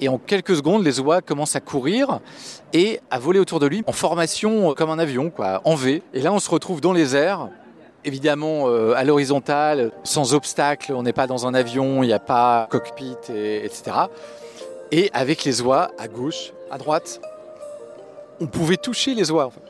Et 0.00 0.08
en 0.08 0.18
quelques 0.18 0.56
secondes, 0.56 0.84
les 0.84 1.00
oies 1.00 1.22
commencent 1.22 1.56
à 1.56 1.60
courir 1.60 2.20
et 2.72 3.00
à 3.10 3.18
voler 3.18 3.38
autour 3.38 3.60
de 3.60 3.66
lui 3.66 3.82
en 3.86 3.92
formation 3.92 4.74
comme 4.74 4.90
un 4.90 4.98
avion, 4.98 5.32
en 5.64 5.74
V. 5.74 6.02
Et 6.12 6.20
là, 6.20 6.32
on 6.32 6.38
se 6.38 6.50
retrouve 6.50 6.80
dans 6.80 6.92
les 6.92 7.16
airs, 7.16 7.48
évidemment 8.04 8.68
euh, 8.68 8.94
à 8.94 9.04
l'horizontale, 9.04 9.92
sans 10.04 10.34
obstacle. 10.34 10.92
On 10.92 11.02
n'est 11.02 11.14
pas 11.14 11.26
dans 11.26 11.46
un 11.46 11.54
avion, 11.54 12.02
il 12.02 12.08
n'y 12.08 12.12
a 12.12 12.18
pas 12.18 12.66
cockpit, 12.70 13.16
etc. 13.30 13.92
Et 14.92 15.10
avec 15.14 15.44
les 15.44 15.62
oies 15.62 15.90
à 15.98 16.08
gauche, 16.08 16.52
à 16.70 16.78
droite, 16.78 17.20
on 18.40 18.46
pouvait 18.46 18.76
toucher 18.76 19.14
les 19.14 19.30
oies. 19.30 19.50
Bonjour 19.50 19.62
à 19.62 19.65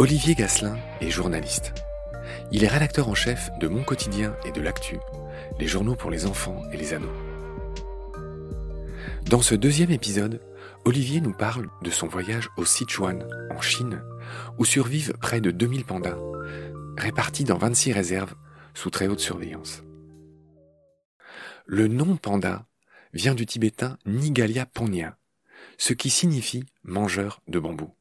Olivier 0.00 0.34
Gasselin 0.34 0.78
est 1.02 1.10
journaliste. 1.10 1.74
Il 2.52 2.64
est 2.64 2.68
rédacteur 2.68 3.10
en 3.10 3.14
chef 3.14 3.50
de 3.58 3.68
Mon 3.68 3.84
Quotidien 3.84 4.34
et 4.46 4.50
de 4.50 4.62
L'Actu, 4.62 4.96
les 5.58 5.66
journaux 5.66 5.94
pour 5.94 6.10
les 6.10 6.24
enfants 6.24 6.62
et 6.72 6.78
les 6.78 6.94
ados. 6.94 7.10
Dans 9.26 9.42
ce 9.42 9.54
deuxième 9.54 9.90
épisode, 9.90 10.40
Olivier 10.86 11.20
nous 11.20 11.34
parle 11.34 11.68
de 11.82 11.90
son 11.90 12.06
voyage 12.06 12.48
au 12.56 12.64
Sichuan, 12.64 13.28
en 13.50 13.60
Chine, 13.60 14.02
où 14.56 14.64
survivent 14.64 15.12
près 15.20 15.42
de 15.42 15.50
2000 15.50 15.84
pandas, 15.84 16.16
répartis 16.96 17.44
dans 17.44 17.58
26 17.58 17.92
réserves 17.92 18.34
sous 18.72 18.88
très 18.88 19.06
haute 19.06 19.20
surveillance. 19.20 19.82
Le 21.66 21.88
nom 21.88 22.16
panda 22.16 22.64
vient 23.12 23.34
du 23.34 23.44
tibétain 23.44 23.98
Nigalia 24.06 24.64
Ponya, 24.64 25.18
ce 25.76 25.92
qui 25.92 26.08
signifie 26.08 26.64
mangeur 26.84 27.42
de 27.48 27.58
bambou. 27.58 27.92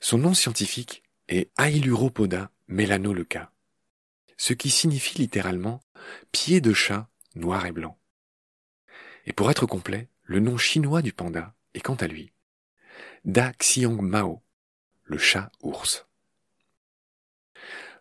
Son 0.00 0.18
nom 0.18 0.34
scientifique 0.34 1.02
est 1.28 1.50
Ailuropoda 1.58 2.50
melanoleuca, 2.68 3.52
ce 4.36 4.52
qui 4.52 4.70
signifie 4.70 5.18
littéralement 5.18 5.82
pied 6.32 6.60
de 6.60 6.72
chat 6.72 7.08
noir 7.34 7.66
et 7.66 7.72
blanc. 7.72 7.98
Et 9.26 9.32
pour 9.32 9.50
être 9.50 9.66
complet, 9.66 10.08
le 10.22 10.40
nom 10.40 10.56
chinois 10.56 11.02
du 11.02 11.12
panda 11.12 11.54
est 11.74 11.80
quant 11.80 11.94
à 11.94 12.06
lui 12.06 12.32
Da 13.24 13.52
Xiong 13.52 14.00
Mao, 14.00 14.42
le 15.04 15.18
chat 15.18 15.50
ours. 15.60 16.06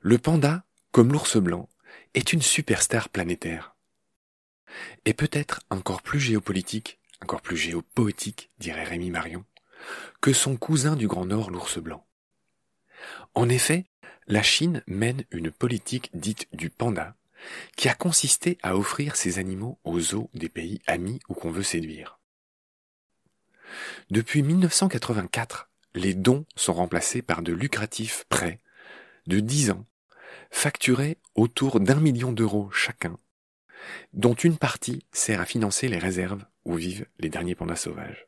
Le 0.01 0.17
panda, 0.17 0.65
comme 0.91 1.11
l'ours 1.11 1.37
blanc, 1.37 1.69
est 2.13 2.33
une 2.33 2.41
superstar 2.41 3.09
planétaire. 3.09 3.75
Et 5.05 5.13
peut-être 5.13 5.61
encore 5.69 6.01
plus 6.01 6.19
géopolitique, 6.19 6.99
encore 7.21 7.41
plus 7.41 7.57
géopoétique, 7.57 8.51
dirait 8.59 8.83
Rémi 8.83 9.09
Marion, 9.09 9.45
que 10.21 10.33
son 10.33 10.57
cousin 10.57 10.95
du 10.95 11.07
Grand 11.07 11.25
Nord, 11.25 11.51
l'ours 11.51 11.77
blanc. 11.79 12.05
En 13.33 13.49
effet, 13.49 13.85
la 14.27 14.41
Chine 14.41 14.83
mène 14.87 15.23
une 15.31 15.51
politique 15.51 16.09
dite 16.13 16.47
du 16.53 16.69
panda, 16.69 17.15
qui 17.75 17.89
a 17.89 17.93
consisté 17.93 18.57
à 18.63 18.75
offrir 18.75 19.15
ces 19.15 19.39
animaux 19.39 19.79
aux 19.83 19.99
zoos 19.99 20.29
des 20.33 20.49
pays 20.49 20.81
amis 20.87 21.19
ou 21.29 21.33
qu'on 21.33 21.51
veut 21.51 21.63
séduire. 21.63 22.19
Depuis 24.09 24.43
1984, 24.43 25.69
les 25.93 26.13
dons 26.13 26.45
sont 26.55 26.73
remplacés 26.73 27.21
par 27.21 27.41
de 27.41 27.53
lucratifs 27.53 28.25
prêts 28.29 28.61
de 29.27 29.39
10 29.39 29.71
ans, 29.71 29.85
facturés 30.51 31.17
autour 31.35 31.79
d'un 31.79 31.99
million 31.99 32.31
d'euros 32.31 32.69
chacun, 32.71 33.17
dont 34.13 34.33
une 34.33 34.57
partie 34.57 35.05
sert 35.11 35.41
à 35.41 35.45
financer 35.45 35.87
les 35.87 35.99
réserves 35.99 36.45
où 36.63 36.75
vivent 36.75 37.07
les 37.19 37.29
derniers 37.29 37.55
pandas 37.55 37.75
sauvages. 37.75 38.27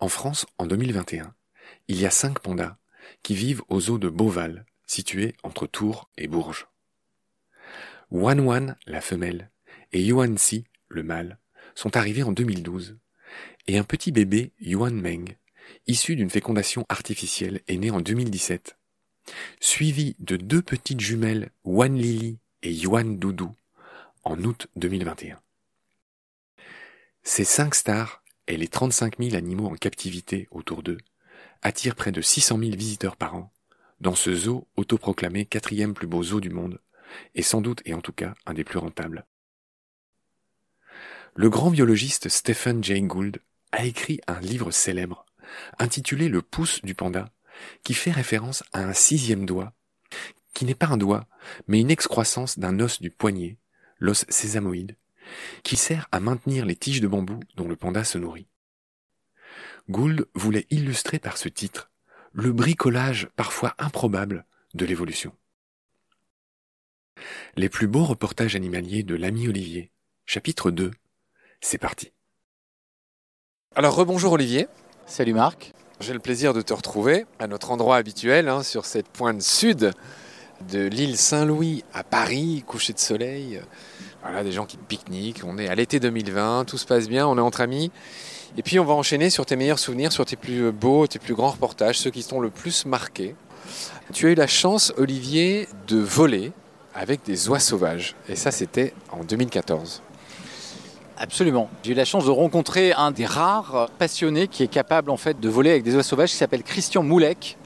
En 0.00 0.08
France, 0.08 0.46
en 0.56 0.66
2021, 0.66 1.34
il 1.88 2.00
y 2.00 2.06
a 2.06 2.10
cinq 2.10 2.40
pandas 2.40 2.78
qui 3.22 3.34
vivent 3.34 3.62
aux 3.68 3.90
eaux 3.90 3.98
de 3.98 4.08
Beauval, 4.08 4.64
situées 4.86 5.34
entre 5.42 5.66
Tours 5.66 6.08
et 6.16 6.26
Bourges. 6.26 6.68
Wan 8.10 8.40
Wan, 8.40 8.76
la 8.86 9.02
femelle, 9.02 9.50
et 9.92 10.02
Yuan 10.02 10.38
Si, 10.38 10.64
le 10.88 11.02
mâle, 11.02 11.38
sont 11.74 11.98
arrivés 11.98 12.22
en 12.22 12.32
2012, 12.32 12.96
et 13.66 13.76
un 13.76 13.84
petit 13.84 14.10
bébé, 14.10 14.52
Yuan 14.58 14.94
Meng, 14.94 15.36
issu 15.86 16.16
d'une 16.16 16.30
fécondation 16.30 16.86
artificielle, 16.88 17.60
est 17.68 17.76
né 17.76 17.90
en 17.90 18.00
2017, 18.00 18.78
suivi 19.60 20.16
de 20.18 20.36
deux 20.36 20.62
petites 20.62 21.00
jumelles, 21.00 21.50
Wan 21.64 21.94
Lily 21.94 22.38
et 22.62 22.72
Yuan 22.72 23.18
Doudou, 23.18 23.54
en 24.24 24.42
août 24.44 24.66
2021. 24.76 25.38
Ces 27.22 27.44
cinq 27.44 27.74
stars 27.74 28.19
et 28.50 28.56
les 28.56 28.68
35 28.68 29.18
000 29.18 29.36
animaux 29.36 29.66
en 29.66 29.76
captivité 29.76 30.48
autour 30.50 30.82
d'eux 30.82 30.98
attirent 31.62 31.94
près 31.94 32.10
de 32.10 32.20
600 32.20 32.58
000 32.58 32.70
visiteurs 32.72 33.16
par 33.16 33.36
an 33.36 33.52
dans 34.00 34.14
ce 34.14 34.34
zoo 34.34 34.66
autoproclamé 34.76 35.44
quatrième 35.44 35.94
plus 35.94 36.06
beau 36.06 36.22
zoo 36.22 36.40
du 36.40 36.50
monde 36.50 36.80
et 37.34 37.42
sans 37.42 37.60
doute 37.60 37.80
et 37.84 37.94
en 37.94 38.00
tout 38.00 38.12
cas 38.12 38.34
un 38.46 38.54
des 38.54 38.64
plus 38.64 38.78
rentables. 38.78 39.24
Le 41.36 41.48
grand 41.48 41.70
biologiste 41.70 42.28
Stephen 42.28 42.82
Jay 42.82 43.00
Gould 43.02 43.40
a 43.72 43.84
écrit 43.84 44.20
un 44.26 44.40
livre 44.40 44.72
célèbre 44.72 45.26
intitulé 45.78 46.28
Le 46.28 46.42
pouce 46.42 46.82
du 46.82 46.94
panda 46.94 47.30
qui 47.84 47.94
fait 47.94 48.10
référence 48.10 48.64
à 48.72 48.82
un 48.82 48.92
sixième 48.92 49.46
doigt 49.46 49.74
qui 50.54 50.64
n'est 50.64 50.74
pas 50.74 50.88
un 50.88 50.96
doigt 50.96 51.28
mais 51.68 51.80
une 51.80 51.90
excroissance 51.90 52.58
d'un 52.58 52.80
os 52.80 53.00
du 53.00 53.10
poignet, 53.10 53.58
l'os 54.00 54.24
sésamoïde, 54.28 54.96
qui 55.62 55.76
sert 55.76 56.08
à 56.12 56.20
maintenir 56.20 56.66
les 56.66 56.76
tiges 56.76 57.00
de 57.00 57.08
bambou 57.08 57.40
dont 57.56 57.68
le 57.68 57.76
panda 57.76 58.04
se 58.04 58.18
nourrit. 58.18 58.46
Gould 59.88 60.26
voulait 60.34 60.66
illustrer 60.70 61.18
par 61.18 61.36
ce 61.36 61.48
titre 61.48 61.90
le 62.32 62.52
bricolage 62.52 63.28
parfois 63.36 63.74
improbable 63.78 64.46
de 64.74 64.86
l'évolution. 64.86 65.32
Les 67.56 67.68
plus 67.68 67.88
beaux 67.88 68.04
reportages 68.04 68.56
animaliers 68.56 69.02
de 69.02 69.14
l'ami 69.14 69.48
Olivier, 69.48 69.90
chapitre 70.26 70.70
2, 70.70 70.92
c'est 71.60 71.78
parti. 71.78 72.12
Alors 73.74 73.94
rebonjour 73.94 74.32
Olivier. 74.32 74.68
Salut 75.06 75.34
Marc. 75.34 75.72
J'ai 76.00 76.14
le 76.14 76.18
plaisir 76.18 76.54
de 76.54 76.62
te 76.62 76.72
retrouver 76.72 77.26
à 77.38 77.46
notre 77.46 77.72
endroit 77.72 77.96
habituel, 77.96 78.48
hein, 78.48 78.62
sur 78.62 78.86
cette 78.86 79.08
pointe 79.08 79.42
sud 79.42 79.92
de 80.68 80.86
l'île 80.86 81.18
Saint-Louis 81.18 81.84
à 81.92 82.04
Paris, 82.04 82.64
coucher 82.66 82.92
de 82.92 82.98
soleil. 82.98 83.60
Voilà, 84.22 84.44
des 84.44 84.52
gens 84.52 84.66
qui 84.66 84.76
pique-niquent. 84.76 85.42
On 85.44 85.58
est 85.58 85.68
à 85.68 85.74
l'été 85.74 85.98
2020, 86.00 86.64
tout 86.66 86.78
se 86.78 86.86
passe 86.86 87.08
bien, 87.08 87.26
on 87.26 87.38
est 87.38 87.40
entre 87.40 87.60
amis. 87.60 87.90
Et 88.56 88.62
puis 88.62 88.78
on 88.78 88.84
va 88.84 88.94
enchaîner 88.94 89.30
sur 89.30 89.46
tes 89.46 89.56
meilleurs 89.56 89.78
souvenirs, 89.78 90.12
sur 90.12 90.26
tes 90.26 90.36
plus 90.36 90.72
beaux, 90.72 91.06
tes 91.06 91.18
plus 91.18 91.34
grands 91.34 91.50
reportages, 91.50 91.98
ceux 91.98 92.10
qui 92.10 92.24
t'ont 92.24 92.40
le 92.40 92.50
plus 92.50 92.84
marqué. 92.84 93.34
Tu 94.12 94.26
as 94.26 94.30
eu 94.30 94.34
la 94.34 94.46
chance, 94.46 94.92
Olivier, 94.96 95.68
de 95.86 95.98
voler 95.98 96.52
avec 96.94 97.22
des 97.24 97.48
oies 97.48 97.60
sauvages. 97.60 98.16
Et 98.28 98.36
ça, 98.36 98.50
c'était 98.50 98.92
en 99.12 99.22
2014. 99.22 100.02
Absolument. 101.16 101.68
J'ai 101.82 101.92
eu 101.92 101.94
la 101.94 102.04
chance 102.04 102.24
de 102.24 102.30
rencontrer 102.30 102.92
un 102.92 103.10
des 103.10 103.26
rares 103.26 103.90
passionnés 103.98 104.48
qui 104.48 104.62
est 104.62 104.68
capable 104.68 105.10
en 105.10 105.16
fait 105.16 105.38
de 105.38 105.48
voler 105.48 105.70
avec 105.70 105.82
des 105.82 105.94
oies 105.94 106.02
sauvages, 106.02 106.30
qui 106.30 106.36
s'appelle 106.36 106.62
Christian 106.62 107.02
Moulek, 107.02 107.56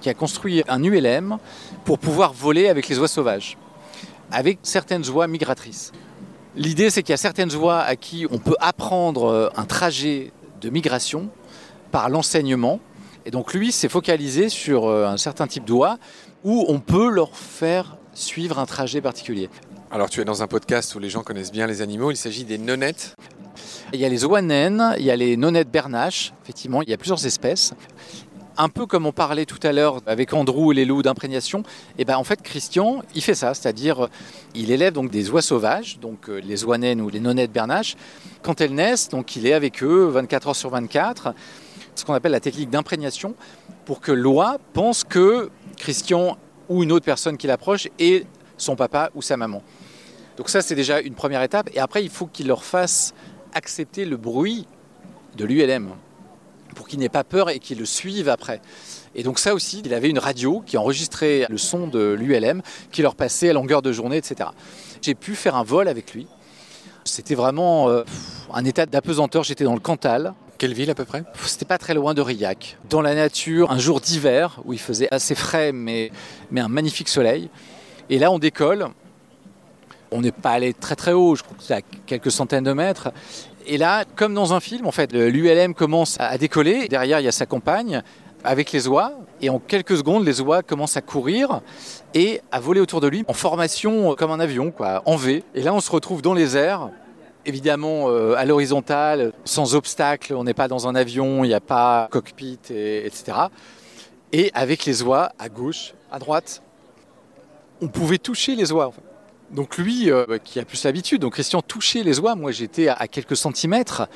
qui 0.00 0.08
a 0.08 0.14
construit 0.14 0.64
un 0.66 0.82
ULM 0.82 1.38
pour 1.84 1.98
pouvoir 1.98 2.32
voler 2.32 2.68
avec 2.68 2.88
les 2.88 2.98
oies 2.98 3.08
sauvages, 3.08 3.56
avec 4.30 4.58
certaines 4.62 5.08
oies 5.10 5.26
migratrices. 5.26 5.92
L'idée, 6.56 6.90
c'est 6.90 7.02
qu'il 7.02 7.12
y 7.12 7.14
a 7.14 7.18
certaines 7.18 7.54
oies 7.56 7.80
à 7.80 7.96
qui 7.96 8.26
on 8.30 8.38
peut 8.38 8.56
apprendre 8.60 9.24
euh, 9.24 9.48
un 9.56 9.64
trajet 9.64 10.32
de 10.60 10.70
migration 10.70 11.28
par 11.90 12.08
l'enseignement. 12.08 12.80
Et 13.26 13.30
donc 13.30 13.54
lui 13.54 13.72
s'est 13.72 13.88
focalisé 13.88 14.48
sur 14.48 14.86
euh, 14.86 15.06
un 15.06 15.16
certain 15.16 15.46
type 15.46 15.64
d'oies 15.64 15.98
où 16.44 16.64
on 16.68 16.78
peut 16.78 17.10
leur 17.10 17.36
faire 17.36 17.96
suivre 18.12 18.58
un 18.58 18.66
trajet 18.66 19.00
particulier. 19.00 19.48
Alors 19.90 20.10
tu 20.10 20.20
es 20.20 20.24
dans 20.24 20.42
un 20.42 20.46
podcast 20.46 20.94
où 20.94 20.98
les 20.98 21.08
gens 21.08 21.22
connaissent 21.22 21.52
bien 21.52 21.66
les 21.66 21.82
animaux, 21.82 22.10
il 22.10 22.16
s'agit 22.16 22.44
des 22.44 22.58
nonettes. 22.58 23.14
Il 23.92 24.00
y 24.00 24.04
a 24.04 24.08
les 24.08 24.24
oies 24.24 24.42
naines, 24.42 24.94
il 24.98 25.04
y 25.04 25.10
a 25.10 25.16
les 25.16 25.36
nonettes 25.36 25.70
bernaches, 25.70 26.32
effectivement, 26.42 26.82
il 26.82 26.90
y 26.90 26.92
a 26.92 26.96
plusieurs 26.96 27.24
espèces 27.26 27.74
un 28.56 28.68
peu 28.68 28.86
comme 28.86 29.06
on 29.06 29.12
parlait 29.12 29.46
tout 29.46 29.58
à 29.62 29.72
l'heure 29.72 30.00
avec 30.06 30.32
Andrew 30.32 30.72
et 30.72 30.74
les 30.74 30.84
loups 30.84 31.02
d'imprégnation, 31.02 31.60
et 31.60 31.62
eh 32.00 32.04
ben 32.04 32.16
en 32.16 32.24
fait 32.24 32.42
Christian, 32.42 33.02
il 33.14 33.22
fait 33.22 33.34
ça, 33.34 33.54
c'est-à-dire 33.54 34.08
il 34.54 34.70
élève 34.70 34.92
donc 34.92 35.10
des 35.10 35.30
oies 35.30 35.42
sauvages, 35.42 35.98
donc 36.00 36.28
euh, 36.28 36.40
les 36.40 36.64
oies 36.64 36.78
naines 36.78 37.00
ou 37.00 37.08
les 37.08 37.20
nonettes 37.20 37.52
bernaches. 37.52 37.96
Quand 38.42 38.60
elles 38.60 38.74
naissent, 38.74 39.08
donc 39.08 39.36
il 39.36 39.46
est 39.46 39.52
avec 39.52 39.82
eux 39.82 40.06
24 40.06 40.48
heures 40.48 40.56
sur 40.56 40.70
24, 40.70 41.34
ce 41.94 42.04
qu'on 42.04 42.14
appelle 42.14 42.32
la 42.32 42.40
technique 42.40 42.70
d'imprégnation, 42.70 43.34
pour 43.84 44.00
que 44.00 44.12
l'oie 44.12 44.58
pense 44.72 45.04
que 45.04 45.50
Christian 45.76 46.38
ou 46.68 46.82
une 46.82 46.92
autre 46.92 47.04
personne 47.04 47.36
qui 47.36 47.46
l'approche 47.46 47.88
est 47.98 48.26
son 48.56 48.76
papa 48.76 49.10
ou 49.14 49.22
sa 49.22 49.36
maman. 49.36 49.62
Donc 50.36 50.48
ça 50.48 50.62
c'est 50.62 50.74
déjà 50.74 51.00
une 51.00 51.14
première 51.14 51.42
étape, 51.42 51.70
et 51.74 51.80
après 51.80 52.02
il 52.02 52.10
faut 52.10 52.26
qu'il 52.26 52.46
leur 52.46 52.64
fasse 52.64 53.14
accepter 53.52 54.04
le 54.04 54.16
bruit 54.16 54.66
de 55.36 55.44
l'ULM 55.44 55.90
pour 56.74 56.86
qu'ils 56.88 56.98
n'aient 56.98 57.08
pas 57.08 57.24
peur 57.24 57.50
et 57.50 57.58
qu'ils 57.58 57.78
le 57.78 57.86
suivent 57.86 58.28
après. 58.28 58.60
Et 59.14 59.22
donc 59.22 59.38
ça 59.38 59.54
aussi, 59.54 59.82
il 59.84 59.94
avait 59.94 60.10
une 60.10 60.18
radio 60.18 60.62
qui 60.66 60.76
enregistrait 60.76 61.46
le 61.48 61.58
son 61.58 61.86
de 61.86 62.12
l'ULM, 62.12 62.62
qui 62.90 63.02
leur 63.02 63.14
passait 63.14 63.50
à 63.50 63.52
longueur 63.52 63.82
de 63.82 63.92
journée, 63.92 64.16
etc. 64.16 64.50
J'ai 65.00 65.14
pu 65.14 65.34
faire 65.34 65.56
un 65.56 65.64
vol 65.64 65.88
avec 65.88 66.14
lui, 66.14 66.26
C'était 67.04 67.34
vraiment 67.34 67.88
euh, 67.88 68.02
un 68.52 68.64
état 68.64 68.86
d'apesanteur. 68.86 69.44
J'étais 69.44 69.64
dans 69.64 69.74
le 69.74 69.80
Cantal. 69.80 70.34
Quelle 70.56 70.72
ville 70.72 70.90
à 70.90 70.94
peu 70.94 71.04
près? 71.04 71.24
C'était 71.44 71.64
pas 71.64 71.78
très 71.78 71.94
loin 71.94 72.14
de 72.14 72.22
Rillac. 72.22 72.78
Dans 72.88 73.02
la 73.02 73.14
nature, 73.14 73.70
un 73.70 73.78
jour 73.78 74.00
d'hiver 74.00 74.60
où 74.64 74.72
il 74.72 74.78
faisait 74.78 75.08
assez 75.12 75.34
frais, 75.34 75.72
mais, 75.72 76.10
mais 76.50 76.60
un 76.60 76.68
magnifique 76.68 77.08
soleil. 77.08 77.50
Et 78.08 78.18
là, 78.18 78.30
on 78.30 78.38
décolle. 78.38 78.88
On 80.10 80.20
n'est 80.20 80.32
pas 80.32 80.50
allé 80.50 80.72
très 80.72 80.94
très 80.94 81.12
haut, 81.12 81.34
je 81.34 81.42
crois 81.42 81.56
que 81.56 81.62
c'est 81.62 81.74
à 81.74 81.82
quelques 82.06 82.30
centaines 82.30 82.64
de 82.64 82.72
mètres. 82.72 83.10
Et 83.66 83.78
là, 83.78 84.04
comme 84.16 84.34
dans 84.34 84.52
un 84.52 84.60
film, 84.60 84.86
en 84.86 84.92
fait, 84.92 85.12
l'ULM 85.12 85.74
commence 85.74 86.16
à 86.20 86.36
décoller. 86.38 86.88
Derrière, 86.88 87.20
il 87.20 87.24
y 87.24 87.28
a 87.28 87.32
sa 87.32 87.46
compagne 87.46 88.02
avec 88.44 88.72
les 88.72 88.86
oies. 88.86 89.12
Et 89.40 89.48
en 89.48 89.58
quelques 89.58 89.96
secondes, 89.96 90.24
les 90.24 90.40
oies 90.40 90.62
commencent 90.62 90.96
à 90.96 91.00
courir 91.00 91.60
et 92.12 92.40
à 92.52 92.60
voler 92.60 92.80
autour 92.80 93.00
de 93.00 93.08
lui 93.08 93.24
en 93.26 93.32
formation 93.32 94.14
comme 94.14 94.30
un 94.30 94.40
avion, 94.40 94.70
quoi, 94.70 95.02
en 95.06 95.16
V. 95.16 95.42
Et 95.54 95.62
là, 95.62 95.74
on 95.74 95.80
se 95.80 95.90
retrouve 95.90 96.22
dans 96.22 96.34
les 96.34 96.56
airs, 96.56 96.90
évidemment 97.46 98.08
euh, 98.08 98.34
à 98.36 98.44
l'horizontale, 98.44 99.32
sans 99.44 99.74
obstacle. 99.74 100.34
On 100.34 100.44
n'est 100.44 100.54
pas 100.54 100.68
dans 100.68 100.86
un 100.86 100.94
avion, 100.94 101.44
il 101.44 101.48
n'y 101.48 101.54
a 101.54 101.60
pas 101.60 102.08
cockpit, 102.10 102.58
et, 102.70 103.06
etc. 103.06 103.32
Et 104.32 104.50
avec 104.54 104.84
les 104.84 105.02
oies 105.02 105.32
à 105.38 105.48
gauche, 105.48 105.94
à 106.12 106.18
droite, 106.18 106.62
on 107.80 107.88
pouvait 107.88 108.18
toucher 108.18 108.54
les 108.54 108.72
oies. 108.72 108.92
Donc 109.54 109.78
lui, 109.78 110.10
euh, 110.10 110.38
qui 110.42 110.58
a 110.58 110.64
plus 110.64 110.82
l'habitude, 110.82 111.22
donc 111.22 111.34
Christian 111.34 111.62
touchait 111.62 112.02
les 112.02 112.18
oies. 112.18 112.34
Moi, 112.34 112.50
j'étais 112.50 112.88
à 112.88 113.06
quelques 113.06 113.36
centimètres. 113.36 114.08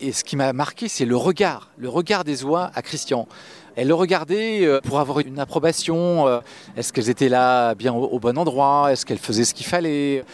Et 0.00 0.10
ce 0.10 0.24
qui 0.24 0.34
m'a 0.34 0.52
marqué, 0.52 0.88
c'est 0.88 1.04
le 1.04 1.16
regard, 1.16 1.70
le 1.78 1.88
regard 1.88 2.24
des 2.24 2.42
oies 2.42 2.72
à 2.74 2.82
Christian. 2.82 3.28
Elle 3.76 3.86
le 3.86 3.94
regardait 3.94 4.66
euh, 4.66 4.80
pour 4.80 4.98
avoir 4.98 5.20
une 5.20 5.38
approbation. 5.38 6.26
Euh, 6.26 6.40
est-ce 6.76 6.92
qu'elles 6.92 7.10
étaient 7.10 7.28
là 7.28 7.76
bien 7.76 7.94
au, 7.94 8.18
bon 8.18 8.36
endroit 8.36 8.90
Est-ce 8.90 9.06
qu'elles 9.06 9.18
faisaient 9.18 9.44
ce 9.44 9.54
qu'il 9.54 9.66
fallait 9.66 10.24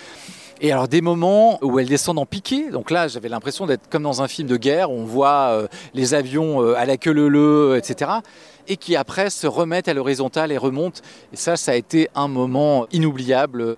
et 0.60 0.72
alors 0.72 0.88
des 0.88 1.02
moments 1.02 1.60
où 1.62 1.78
elles 1.78 1.86
descendent 1.86 2.18
en 2.18 2.26
piqué, 2.26 2.70
donc 2.70 2.90
là 2.90 3.06
j'avais 3.06 3.28
l'impression 3.28 3.64
d'être 3.64 3.88
comme 3.88 4.02
dans 4.02 4.22
un 4.22 4.26
film 4.26 4.48
de 4.48 4.56
guerre 4.56 4.90
où 4.90 4.94
on 4.94 5.04
voit 5.04 5.68
les 5.94 6.14
avions 6.14 6.74
à 6.74 6.84
la 6.84 6.96
queue 6.96 7.12
leu 7.12 7.76
etc. 7.76 8.10
Et 8.66 8.76
qui 8.76 8.96
après 8.96 9.30
se 9.30 9.46
remettent 9.46 9.86
à 9.86 9.94
l'horizontale 9.94 10.50
et 10.50 10.58
remontent. 10.58 11.00
Et 11.32 11.36
ça, 11.36 11.56
ça 11.56 11.70
a 11.70 11.74
été 11.76 12.08
un 12.16 12.26
moment 12.26 12.88
inoubliable. 12.90 13.76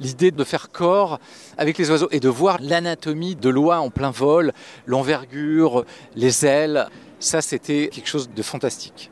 L'idée 0.00 0.30
de 0.30 0.44
faire 0.44 0.70
corps 0.70 1.20
avec 1.58 1.76
les 1.78 1.90
oiseaux 1.90 2.08
et 2.10 2.20
de 2.20 2.28
voir 2.28 2.58
l'anatomie 2.60 3.36
de 3.36 3.48
l'oie 3.48 3.80
en 3.80 3.90
plein 3.90 4.10
vol, 4.10 4.52
l'envergure, 4.86 5.84
les 6.16 6.46
ailes. 6.46 6.88
Ça, 7.18 7.42
c'était 7.42 7.88
quelque 7.92 8.08
chose 8.08 8.30
de 8.34 8.42
fantastique. 8.42 9.10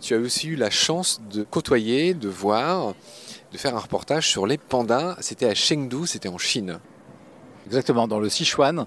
Tu 0.00 0.14
as 0.14 0.18
aussi 0.18 0.48
eu 0.48 0.56
la 0.56 0.70
chance 0.70 1.20
de 1.32 1.42
côtoyer, 1.42 2.14
de 2.14 2.28
voir, 2.28 2.94
de 3.52 3.58
faire 3.58 3.74
un 3.74 3.80
reportage 3.80 4.28
sur 4.28 4.46
les 4.46 4.58
pandas. 4.58 5.16
C'était 5.20 5.46
à 5.46 5.54
Chengdu, 5.54 6.06
c'était 6.06 6.28
en 6.28 6.38
Chine. 6.38 6.78
Exactement, 7.66 8.06
dans 8.06 8.20
le 8.20 8.28
Sichuan. 8.28 8.86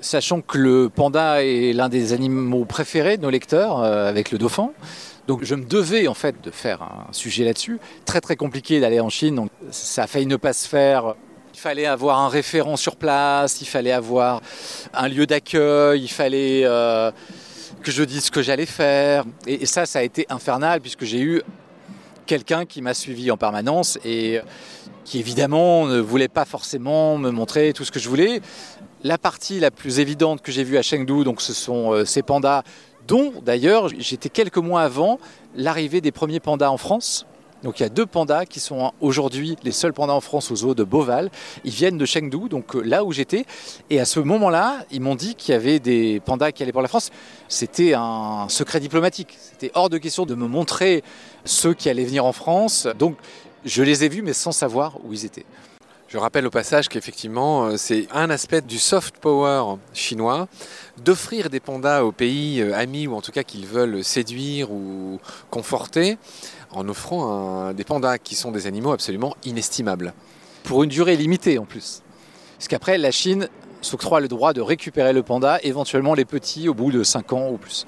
Sachant 0.00 0.40
que 0.40 0.58
le 0.58 0.88
panda 0.88 1.42
est 1.44 1.72
l'un 1.72 1.88
des 1.88 2.12
animaux 2.12 2.64
préférés 2.64 3.16
de 3.16 3.22
nos 3.22 3.30
lecteurs, 3.30 3.82
euh, 3.82 4.08
avec 4.08 4.30
le 4.30 4.38
dauphin. 4.38 4.70
Donc 5.26 5.42
je 5.42 5.54
me 5.54 5.64
devais 5.64 6.06
en 6.06 6.14
fait 6.14 6.36
de 6.42 6.50
faire 6.50 6.82
un 6.82 7.12
sujet 7.12 7.44
là-dessus. 7.44 7.78
Très 8.04 8.20
très 8.20 8.36
compliqué 8.36 8.80
d'aller 8.80 9.00
en 9.00 9.08
Chine, 9.08 9.34
donc 9.34 9.50
ça 9.70 10.04
a 10.04 10.06
failli 10.06 10.26
ne 10.26 10.36
pas 10.36 10.52
se 10.52 10.68
faire. 10.68 11.14
Il 11.54 11.58
fallait 11.58 11.86
avoir 11.86 12.20
un 12.20 12.28
référent 12.28 12.76
sur 12.76 12.96
place, 12.96 13.60
il 13.60 13.66
fallait 13.66 13.92
avoir 13.92 14.42
un 14.92 15.08
lieu 15.08 15.26
d'accueil, 15.26 16.02
il 16.02 16.08
fallait 16.08 16.62
euh, 16.64 17.10
que 17.82 17.90
je 17.90 18.02
dise 18.04 18.24
ce 18.24 18.30
que 18.30 18.42
j'allais 18.42 18.66
faire. 18.66 19.24
Et, 19.46 19.64
ça, 19.66 19.86
ça 19.86 20.00
a 20.00 20.02
été 20.02 20.26
infernal 20.28 20.80
puisque 20.80 21.04
j'ai 21.04 21.20
eu 21.20 21.42
quelqu'un 22.26 22.66
qui 22.66 22.82
m'a 22.82 22.94
suivi 22.94 23.30
en 23.30 23.36
permanence 23.36 23.98
et 24.04 24.40
qui 25.04 25.18
évidemment 25.18 25.86
ne 25.86 25.98
voulait 25.98 26.28
pas 26.28 26.44
forcément 26.44 27.16
me 27.16 27.30
montrer 27.30 27.72
tout 27.72 27.84
ce 27.84 27.90
que 27.90 28.00
je 28.00 28.08
voulais. 28.08 28.40
La 29.02 29.18
partie 29.18 29.60
la 29.60 29.70
plus 29.70 30.00
évidente 30.00 30.42
que 30.42 30.52
j'ai 30.52 30.64
vue 30.64 30.78
à 30.78 30.82
Chengdu, 30.82 31.24
donc 31.24 31.40
ce 31.40 31.54
sont 31.54 31.92
euh, 31.92 32.04
ces 32.04 32.22
pandas, 32.22 32.64
dont 33.06 33.32
d'ailleurs 33.44 33.88
j'étais 33.98 34.28
quelques 34.28 34.58
mois 34.58 34.82
avant 34.82 35.18
l'arrivée 35.54 36.00
des 36.00 36.12
premiers 36.12 36.40
pandas 36.40 36.70
en 36.70 36.76
France. 36.76 37.26
Donc 37.62 37.80
il 37.80 37.82
y 37.82 37.86
a 37.86 37.88
deux 37.88 38.06
pandas 38.06 38.44
qui 38.44 38.60
sont 38.60 38.92
aujourd'hui 39.00 39.56
les 39.62 39.72
seuls 39.72 39.92
pandas 39.92 40.12
en 40.12 40.20
France 40.20 40.50
aux 40.50 40.56
zoo 40.56 40.74
de 40.74 40.84
Beauval. 40.84 41.30
Ils 41.64 41.72
viennent 41.72 41.98
de 41.98 42.04
Chengdu, 42.04 42.48
donc 42.48 42.76
euh, 42.76 42.82
là 42.82 43.02
où 43.02 43.12
j'étais. 43.12 43.44
Et 43.88 43.98
à 43.98 44.04
ce 44.04 44.20
moment-là, 44.20 44.84
ils 44.90 45.00
m'ont 45.00 45.14
dit 45.14 45.34
qu'il 45.34 45.52
y 45.52 45.56
avait 45.56 45.80
des 45.80 46.20
pandas 46.20 46.52
qui 46.52 46.62
allaient 46.62 46.72
pour 46.72 46.82
la 46.82 46.88
France. 46.88 47.10
C'était 47.48 47.94
un 47.94 48.46
secret 48.48 48.78
diplomatique. 48.78 49.36
C'était 49.38 49.72
hors 49.74 49.88
de 49.88 49.98
question 49.98 50.26
de 50.26 50.34
me 50.34 50.46
montrer 50.46 51.02
ceux 51.44 51.74
qui 51.74 51.88
allaient 51.88 52.04
venir 52.04 52.24
en 52.24 52.32
France. 52.32 52.86
Donc 52.98 53.16
je 53.64 53.82
les 53.82 54.04
ai 54.04 54.08
vus, 54.08 54.22
mais 54.22 54.34
sans 54.34 54.52
savoir 54.52 54.98
où 55.04 55.12
ils 55.12 55.24
étaient. 55.24 55.46
Je 56.16 56.20
rappelle 56.22 56.46
au 56.46 56.50
passage 56.50 56.88
qu'effectivement, 56.88 57.66
euh, 57.66 57.76
c'est 57.76 58.08
un 58.10 58.30
aspect 58.30 58.62
du 58.62 58.78
soft 58.78 59.18
power 59.18 59.76
chinois 59.92 60.48
d'offrir 61.04 61.50
des 61.50 61.60
pandas 61.60 62.04
aux 62.04 62.10
pays 62.10 62.62
euh, 62.62 62.74
amis 62.74 63.06
ou 63.06 63.14
en 63.14 63.20
tout 63.20 63.32
cas 63.32 63.42
qu'ils 63.42 63.66
veulent 63.66 64.02
séduire 64.02 64.72
ou 64.72 65.20
conforter 65.50 66.16
en 66.70 66.88
offrant 66.88 67.74
des 67.74 67.84
pandas 67.84 68.16
qui 68.16 68.34
sont 68.34 68.50
des 68.50 68.66
animaux 68.66 68.92
absolument 68.92 69.36
inestimables. 69.44 70.14
Pour 70.64 70.82
une 70.84 70.88
durée 70.88 71.16
limitée 71.16 71.58
en 71.58 71.66
plus. 71.66 72.00
Parce 72.56 72.68
qu'après, 72.68 72.96
la 72.96 73.10
Chine 73.10 73.50
s'octroie 73.82 74.20
le 74.20 74.28
droit 74.28 74.54
de 74.54 74.62
récupérer 74.62 75.12
le 75.12 75.22
panda, 75.22 75.58
éventuellement 75.64 76.14
les 76.14 76.24
petits 76.24 76.66
au 76.70 76.72
bout 76.72 76.92
de 76.92 77.02
5 77.02 77.34
ans 77.34 77.50
ou 77.50 77.58
plus. 77.58 77.84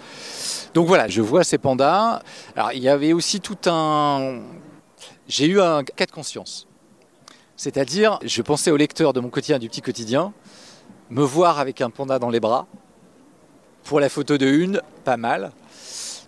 Donc 0.74 0.86
voilà, 0.86 1.08
je 1.08 1.22
vois 1.22 1.44
ces 1.44 1.56
pandas. 1.56 2.20
Alors 2.54 2.72
il 2.74 2.82
y 2.82 2.90
avait 2.90 3.14
aussi 3.14 3.40
tout 3.40 3.70
un... 3.70 4.40
J'ai 5.28 5.46
eu 5.46 5.62
un 5.62 5.82
cas 5.82 6.04
de 6.04 6.10
conscience. 6.10 6.67
C'est-à-dire, 7.58 8.20
je 8.24 8.40
pensais 8.40 8.70
au 8.70 8.76
lecteur 8.76 9.12
de 9.12 9.18
mon 9.18 9.30
quotidien, 9.30 9.58
du 9.58 9.68
petit 9.68 9.82
quotidien, 9.82 10.32
me 11.10 11.24
voir 11.24 11.58
avec 11.58 11.80
un 11.80 11.90
panda 11.90 12.20
dans 12.20 12.30
les 12.30 12.38
bras. 12.38 12.68
Pour 13.82 13.98
la 13.98 14.08
photo 14.08 14.38
de 14.38 14.46
une, 14.46 14.80
pas 15.04 15.16
mal. 15.16 15.50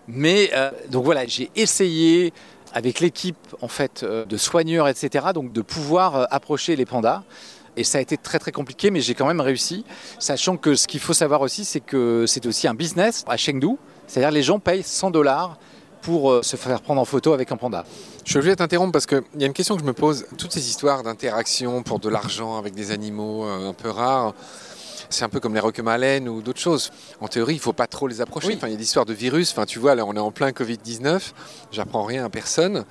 Mais 0.09 0.51
euh, 0.55 0.73
donc 0.91 1.05
voilà, 1.05 1.25
j'ai 1.27 1.49
essayé 1.55 2.33
avec 2.73 2.99
l'équipe 2.99 3.37
en 3.61 3.69
fait 3.69 4.03
euh, 4.03 4.25
de 4.25 4.37
soigneurs, 4.37 4.89
etc. 4.89 5.27
Donc 5.33 5.53
de 5.53 5.63
pouvoir 5.63 6.17
euh, 6.17 6.25
approcher 6.31 6.75
les 6.75 6.85
pandas. 6.85 7.23
Et 7.77 7.85
ça 7.85 7.99
a 7.99 8.01
été 8.01 8.17
très 8.17 8.41
très 8.41 8.51
compliqué, 8.51 8.91
mais 8.91 9.01
j'ai 9.01 9.15
quand 9.15 9.27
même 9.27 9.41
réussi. 9.41 9.85
Sachant 10.19 10.57
que 10.57 10.75
ce 10.75 10.89
qu'il 10.89 10.99
faut 10.99 11.15
savoir 11.15 11.43
aussi, 11.43 11.65
c'est 11.65 11.79
que 11.79 12.25
c'est 12.27 12.45
aussi 12.45 12.67
un 12.67 12.75
business 12.75 13.25
à 13.29 13.37
Chengdu. 13.37 13.77
C'est-à-dire 14.09 14.33
les 14.33 14.43
gens 14.43 14.59
payent 14.59 14.83
100 14.83 15.13
dollars 15.13 15.59
pour 16.03 16.45
se 16.45 16.57
faire 16.57 16.81
prendre 16.81 17.01
en 17.01 17.05
photo 17.05 17.33
avec 17.33 17.53
un 17.53 17.57
panda. 17.57 17.85
Je 18.25 18.31
suis 18.31 18.39
obligé 18.39 18.53
de 18.53 18.59
t'interrompre 18.59 18.93
parce 18.93 19.07
qu'il 19.07 19.23
y 19.39 19.45
a 19.45 19.47
une 19.47 19.53
question 19.53 19.77
que 19.77 19.83
je 19.83 19.87
me 19.87 19.93
pose. 19.93 20.27
Toutes 20.39 20.53
ces 20.53 20.69
histoires 20.69 21.03
d'interaction 21.03 21.83
pour 21.83 21.99
de 21.99 22.09
l'argent 22.09 22.59
avec 22.59 22.75
des 22.75 22.91
animaux 22.91 23.45
un 23.45 23.73
peu 23.73 23.91
rares, 23.91 24.35
c'est 25.11 25.25
un 25.25 25.29
peu 25.29 25.41
comme 25.41 25.55
les 25.55 25.61
requins 25.61 26.27
ou 26.27 26.41
d'autres 26.41 26.61
choses. 26.61 26.91
En 27.21 27.29
théorie, 27.29 27.55
il 27.55 27.57
ne 27.57 27.63
faut 27.63 27.73
pas 27.73 27.89
trop 27.89 28.07
les 28.07 28.21
approcher. 28.21 28.55
Enfin, 28.55 28.69
il 28.69 28.73
y 28.73 28.77
a 28.77 28.79
l'histoire 28.79 29.05
de 29.05 29.13
virus. 29.13 29.51
Enfin, 29.51 29.67
tu 29.67 29.79
vois, 29.79 29.95
là, 29.95 30.05
on 30.07 30.15
est 30.15 30.21
en 30.21 30.31
plein 30.31 30.51
Covid-19. 30.51 31.33
J'apprends 31.73 32.05
rien 32.05 32.25
à 32.25 32.31
personne. 32.31 32.85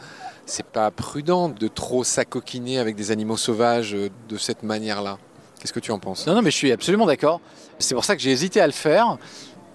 C'est 0.45 0.65
pas 0.65 0.91
prudent 0.91 1.49
de 1.49 1.67
trop 1.67 2.03
s'acoquiner 2.03 2.79
avec 2.79 2.95
des 2.95 3.11
animaux 3.11 3.37
sauvages 3.37 3.93
euh, 3.93 4.09
de 4.27 4.37
cette 4.37 4.63
manière-là. 4.63 5.17
Qu'est-ce 5.59 5.73
que 5.73 5.79
tu 5.79 5.91
en 5.91 5.99
penses? 5.99 6.25
Non, 6.25 6.33
non, 6.33 6.41
mais 6.41 6.51
je 6.51 6.57
suis 6.57 6.71
absolument 6.71 7.05
d'accord. 7.05 7.39
C'est 7.77 7.93
pour 7.93 8.03
ça 8.03 8.15
que 8.15 8.21
j'ai 8.21 8.31
hésité 8.31 8.59
à 8.59 8.65
le 8.65 8.73
faire. 8.73 9.17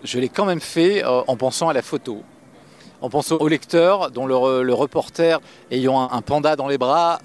Je 0.03 0.19
l'ai 0.19 0.29
quand 0.29 0.45
même 0.45 0.61
fait 0.61 1.05
euh, 1.05 1.23
en 1.29 1.37
pensant 1.37 1.69
à 1.69 1.73
la 1.73 1.83
photo 1.83 2.23
en 3.05 3.11
pensant 3.11 3.37
au 3.37 3.49
lecteur, 3.49 4.11
dont 4.11 4.27
le, 4.27 4.73
reporter 4.73 5.41
ayant 5.71 6.11
un, 6.11 6.23
panda 6.23 6.57
dans 6.57 6.69
les 6.69 6.79
bras, 6.79 7.19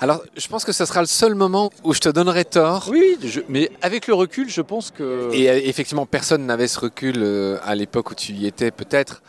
alors, 0.00 0.22
je 0.36 0.46
pense 0.48 0.64
que 0.64 0.72
ce 0.72 0.84
sera 0.84 1.00
le 1.00 1.06
seul 1.06 1.34
moment 1.34 1.70
où 1.82 1.94
je 1.94 2.00
te 2.00 2.08
donnerai 2.08 2.44
tort. 2.44 2.88
Oui, 2.90 3.16
mais 3.48 3.70
avec 3.80 4.06
le 4.06 4.12
recul, 4.12 4.50
je 4.50 4.60
pense 4.60 4.90
que. 4.90 5.30
Et 5.32 5.48
euh, 5.48 5.58
effectivement, 5.64 6.04
personne 6.04 6.44
n'avait 6.44 6.66
ce 6.66 6.80
recul 6.80 7.14
euh, 7.18 7.58
à 7.64 7.74
l'époque 7.74 8.10
où 8.10 8.14
tu 8.14 8.32
y 8.32 8.46
étais, 8.46 8.70
peut-être. 8.70 9.22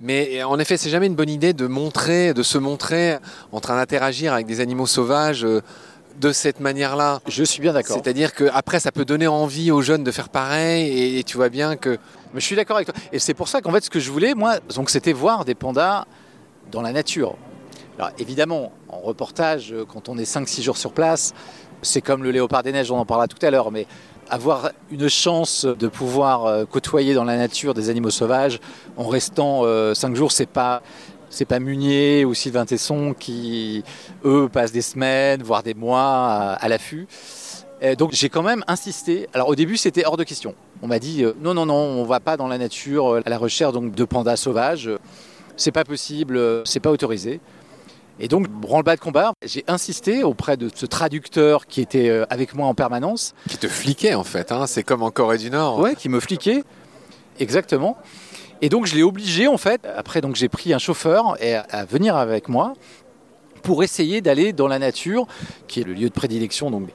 Mais 0.00 0.42
en 0.44 0.58
effet, 0.58 0.76
c'est 0.76 0.90
jamais 0.90 1.06
une 1.06 1.14
bonne 1.14 1.30
idée 1.30 1.52
de 1.52 1.66
montrer, 1.66 2.34
de 2.34 2.42
se 2.42 2.58
montrer 2.58 3.16
en 3.50 3.60
train 3.60 3.76
d'interagir 3.76 4.34
avec 4.34 4.46
des 4.46 4.60
animaux 4.60 4.86
sauvages 4.86 5.44
euh, 5.44 5.62
de 6.20 6.32
cette 6.32 6.60
manière-là. 6.60 7.20
Je 7.26 7.44
suis 7.44 7.60
bien 7.60 7.72
d'accord. 7.72 7.96
C'est-à-dire 7.96 8.34
qu'après, 8.34 8.80
ça 8.80 8.92
peut 8.92 9.04
donner 9.04 9.26
envie 9.26 9.70
aux 9.70 9.82
jeunes 9.82 10.04
de 10.04 10.10
faire 10.10 10.28
pareil, 10.28 11.18
et, 11.18 11.24
tu 11.24 11.36
vois 11.36 11.48
bien 11.48 11.76
que. 11.76 11.98
Mais 12.32 12.40
je 12.40 12.46
suis 12.46 12.56
d'accord 12.56 12.76
avec 12.76 12.88
toi. 12.88 12.96
Et 13.12 13.18
c'est 13.18 13.34
pour 13.34 13.48
ça 13.48 13.60
qu'en 13.60 13.72
fait, 13.72 13.84
ce 13.84 13.90
que 13.90 14.00
je 14.00 14.10
voulais, 14.10 14.34
moi, 14.34 14.58
donc, 14.74 14.90
c'était 14.90 15.12
voir 15.12 15.44
des 15.44 15.54
pandas 15.54 16.06
dans 16.70 16.82
la 16.82 16.92
nature. 16.92 17.36
Alors 17.98 18.10
évidemment, 18.18 18.72
en 18.88 18.98
reportage, 18.98 19.72
euh, 19.72 19.84
quand 19.84 20.08
on 20.08 20.18
est 20.18 20.24
5-6 20.24 20.62
jours 20.62 20.76
sur 20.76 20.92
place, 20.92 21.32
c'est 21.82 22.00
comme 22.00 22.24
le 22.24 22.32
léopard 22.32 22.62
des 22.64 22.72
neiges, 22.72 22.90
on 22.90 22.98
en 22.98 23.06
parlera 23.06 23.28
tout 23.28 23.44
à 23.44 23.50
l'heure, 23.50 23.70
mais 23.70 23.86
avoir 24.30 24.70
une 24.90 25.08
chance 25.08 25.64
de 25.64 25.86
pouvoir 25.86 26.46
euh, 26.46 26.64
côtoyer 26.64 27.14
dans 27.14 27.24
la 27.24 27.36
nature 27.36 27.74
des 27.74 27.90
animaux 27.90 28.10
sauvages 28.10 28.58
en 28.96 29.06
restant 29.06 29.60
5 29.60 29.64
euh, 29.64 30.14
jours, 30.14 30.32
c'est 30.32 30.48
pas 30.48 30.82
c'est 31.34 31.44
pas 31.44 31.58
Munier 31.58 32.24
ou 32.24 32.34
Sylvain 32.34 32.64
Tesson 32.64 33.14
qui, 33.18 33.82
eux, 34.24 34.48
passent 34.52 34.72
des 34.72 34.82
semaines, 34.82 35.42
voire 35.42 35.62
des 35.62 35.74
mois 35.74 36.56
à, 36.60 36.68
l'affût. 36.68 37.06
donc 37.98 38.12
j'ai 38.12 38.28
quand 38.28 38.42
même 38.42 38.64
insisté. 38.68 39.28
Alors 39.34 39.48
au 39.48 39.54
début, 39.54 39.76
c'était 39.76 40.06
hors 40.06 40.16
de 40.16 40.24
question. 40.24 40.54
On 40.82 40.86
m'a 40.86 40.98
dit 40.98 41.24
non, 41.40 41.54
non, 41.54 41.66
non, 41.66 41.74
on 41.74 42.04
va 42.04 42.20
pas 42.20 42.36
dans 42.36 42.48
la 42.48 42.58
nature 42.58 43.20
à 43.24 43.28
la 43.28 43.38
recherche 43.38 43.72
donc, 43.72 43.94
de 43.94 44.04
pandas 44.04 44.36
sauvages. 44.36 44.90
C'est 45.56 45.72
pas 45.72 45.84
possible, 45.84 46.62
c'est 46.64 46.80
pas 46.80 46.90
autorisé. 46.90 47.40
Et 48.20 48.28
donc, 48.28 48.48
branle-bas 48.48 48.94
de 48.94 49.00
combat, 49.00 49.32
j'ai 49.44 49.64
insisté 49.66 50.22
auprès 50.22 50.56
de 50.56 50.70
ce 50.72 50.86
traducteur 50.86 51.66
qui 51.66 51.80
était 51.80 52.08
euh, 52.08 52.24
avec 52.30 52.54
moi 52.54 52.66
en 52.68 52.74
permanence. 52.74 53.34
Qui 53.48 53.58
te 53.58 53.66
fliquait 53.66 54.14
en 54.14 54.22
fait, 54.22 54.52
hein 54.52 54.66
c'est 54.66 54.84
comme 54.84 55.02
en 55.02 55.10
Corée 55.10 55.38
du 55.38 55.50
Nord. 55.50 55.80
Ouais, 55.80 55.96
qui 55.96 56.08
me 56.08 56.20
fliquait, 56.20 56.62
exactement. 57.40 57.98
Et 58.64 58.70
donc, 58.70 58.86
je 58.86 58.94
l'ai 58.94 59.02
obligé 59.02 59.46
en 59.46 59.58
fait, 59.58 59.82
après 59.94 60.22
donc 60.22 60.36
j'ai 60.36 60.48
pris 60.48 60.72
un 60.72 60.78
chauffeur 60.78 61.36
et, 61.38 61.54
à 61.54 61.84
venir 61.84 62.16
avec 62.16 62.48
moi 62.48 62.72
pour 63.62 63.84
essayer 63.84 64.22
d'aller 64.22 64.54
dans 64.54 64.68
la 64.68 64.78
nature, 64.78 65.26
qui 65.68 65.80
est 65.80 65.84
le 65.84 65.92
lieu 65.92 66.08
de 66.08 66.14
prédilection 66.14 66.70
donc, 66.70 66.88